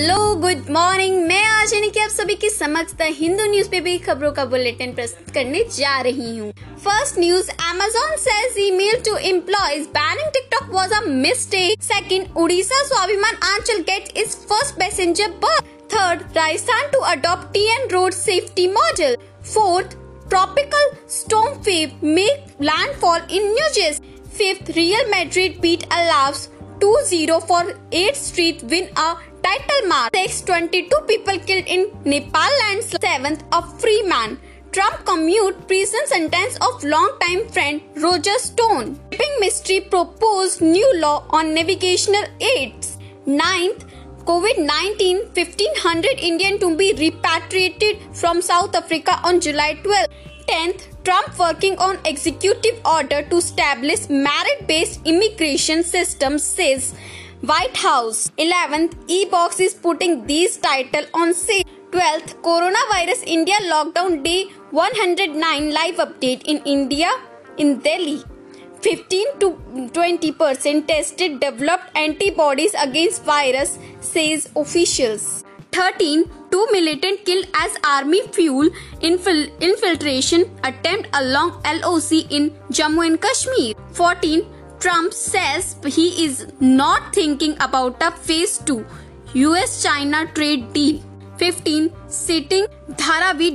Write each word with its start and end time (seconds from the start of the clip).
Hello 0.00 0.34
good 0.42 0.68
morning 0.72 1.16
मैं 1.28 1.42
आज 1.44 1.72
यानी 1.74 1.88
कि 1.94 2.00
आप 2.00 2.10
सभी 2.10 2.34
की 2.34 2.48
समक्ष 2.50 2.92
हिंदू 3.16 3.44
न्यूज़ 3.44 3.68
पे 3.70 3.80
भी 3.80 3.96
खबरों 4.04 4.30
का 4.32 4.44
बुलेटिन 4.52 4.92
प्रस्तुत 4.94 5.34
करने 5.34 5.62
जा 5.72 6.00
रही 6.00 6.36
हूँ। 6.36 6.50
First 6.84 7.18
news 7.18 7.50
Amazon 7.50 8.16
says 8.18 8.54
email 8.58 9.02
to 9.06 9.16
employees 9.30 9.82
banning 9.96 10.30
TikTok 10.34 10.70
was 10.74 10.92
a 10.92 11.00
mistake 11.06 11.82
second 11.82 12.36
Orissa 12.36 12.82
Swabhiman 12.84 13.34
Anchal 13.46 13.82
gets 13.90 14.16
its 14.16 14.36
first 14.44 14.74
passenger 14.78 15.28
birth 15.42 15.68
third 15.94 16.22
Rajasthan 16.36 16.88
to 16.92 17.00
adopt 17.10 17.52
T 17.52 17.66
N 17.72 17.88
road 17.92 18.12
safety 18.14 18.66
model 18.70 19.16
fourth 19.52 19.96
tropical 20.30 20.90
storm 21.18 21.52
Fay 21.60 22.06
make 22.14 22.46
landfall 22.62 23.20
in 23.30 23.52
New Jersey 23.52 24.00
fifth 24.38 24.70
Real 24.76 25.10
Madrid 25.10 25.60
beat 25.60 25.82
Alaves 25.92 26.48
2-0 26.80 27.46
for 27.46 27.62
8th 27.92 28.16
Street 28.16 28.62
win 28.64 28.88
a 28.96 29.16
title 29.42 29.88
match. 29.88 30.10
6. 30.14 30.40
22 30.42 31.00
people 31.06 31.38
killed 31.40 31.66
in 31.66 31.90
Nepal 32.04 32.50
landslide. 32.62 33.02
7th, 33.02 33.42
a 33.52 33.62
free 33.78 34.02
man. 34.02 34.38
Trump 34.72 35.04
commute 35.04 35.66
prison 35.66 36.00
sentence 36.06 36.56
of 36.66 36.82
long-time 36.84 37.48
friend 37.48 37.82
Roger 37.96 38.38
Stone. 38.38 38.98
Shipping 39.12 39.36
mystery 39.40 39.80
proposed 39.80 40.60
new 40.62 40.88
law 41.00 41.24
on 41.30 41.54
navigational 41.54 42.24
aids. 42.40 42.96
9th, 43.26 43.84
COVID-19 44.24 45.36
1500 45.36 46.18
Indian 46.18 46.58
to 46.60 46.76
be 46.76 46.92
repatriated 46.94 47.98
from 48.12 48.40
South 48.40 48.74
Africa 48.76 49.20
on 49.24 49.40
July 49.40 49.74
12. 49.82 50.06
10th, 50.48 50.89
Trump 51.04 51.38
working 51.38 51.78
on 51.78 51.98
executive 52.04 52.80
order 52.84 53.22
to 53.22 53.36
establish 53.36 54.08
merit-based 54.08 55.00
immigration 55.06 55.82
system 55.82 56.38
says 56.38 56.94
White 57.40 57.76
House. 57.76 58.30
11th, 58.36 58.94
e-box 59.08 59.60
is 59.60 59.72
putting 59.72 60.26
these 60.26 60.58
title 60.58 61.06
on 61.14 61.32
sale. 61.32 61.64
12th, 61.90 62.34
coronavirus 62.42 63.24
India 63.26 63.56
lockdown 63.62 64.22
day 64.22 64.44
109 64.70 65.72
live 65.72 65.96
update 65.96 66.42
in 66.44 66.58
India 66.64 67.10
in 67.56 67.78
Delhi. 67.78 68.22
15 68.80 69.38
to 69.40 69.90
20 69.92 70.32
percent 70.32 70.86
tested 70.86 71.40
developed 71.40 71.90
antibodies 71.94 72.74
against 72.82 73.24
virus 73.24 73.78
says 74.00 74.48
officials 74.56 75.44
13 75.72 76.24
two 76.52 76.62
militant 76.72 77.24
killed 77.24 77.46
as 77.64 77.76
army 77.96 78.20
fuel 78.36 78.70
infil- 79.10 79.50
infiltration 79.60 80.44
attempt 80.70 81.08
along 81.20 81.52
loc 81.82 82.10
in 82.38 82.48
jammu 82.78 83.04
and 83.08 83.20
kashmir 83.26 83.68
14 84.00 84.42
trump 84.84 85.12
says 85.12 85.76
he 85.98 86.06
is 86.24 86.40
not 86.60 87.12
thinking 87.18 87.54
about 87.68 88.02
a 88.08 88.10
phase 88.28 88.56
2 88.72 88.78
us 89.52 89.76
china 89.82 90.20
trade 90.38 90.64
deal 90.72 90.98
15 91.38 91.90
sitting 92.08 92.66
dharavi 93.02 93.50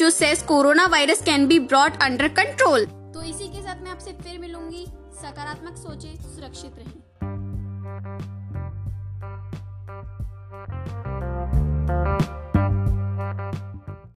who 0.00 0.10
says 0.18 0.42
coronavirus 0.52 1.24
can 1.30 1.48
be 1.52 1.58
brought 1.72 1.96
under 2.08 2.28
control 2.40 2.86
तो 3.14 3.22
इसी 3.30 3.48
के 3.54 3.62
साथ 3.62 3.82
मैं 3.84 3.90
आपसे 3.90 4.12
फिर 4.22 4.38
मिलूँगी 4.38 4.84
सकारात्मक 5.22 5.76
सोचे 5.86 6.14
सुरक्षित 6.34 6.78
रहें 6.78 6.92